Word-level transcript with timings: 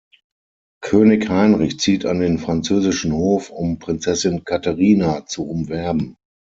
König 0.83 1.29
Heinrich 1.29 1.77
zieht 1.79 2.07
an 2.07 2.21
den 2.21 2.39
französischen 2.39 3.13
Hof, 3.13 3.51
um 3.51 3.77
Prinzessin 3.77 4.43
Katherina 4.45 5.27
zu 5.27 5.47
umwerben. 5.47 6.15